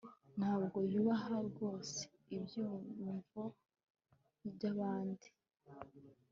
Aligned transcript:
ntabwo 0.37 0.77
yubaha 0.91 1.35
rwose 1.49 1.99
ibyiyumvo 2.35 3.41
byabandi 4.53 5.27